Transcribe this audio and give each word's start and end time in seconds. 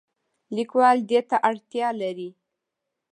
لیکوال 0.55 0.97
دې 1.09 1.19
ته 1.29 1.37
اړتیا 1.49 1.87
لري. 2.01 2.29